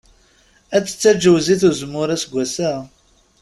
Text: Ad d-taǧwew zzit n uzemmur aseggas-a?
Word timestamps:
Ad 0.75 0.81
d-taǧwew 0.85 1.37
zzit 1.43 1.61
n 1.63 1.67
uzemmur 1.69 2.09
aseggas-a? 2.15 2.71